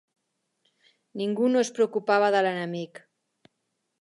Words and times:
Ningú 1.21 1.51
no 1.51 1.61
es 1.67 1.71
preocupava 1.77 2.33
de 2.37 2.43
l'enemic. 2.49 3.05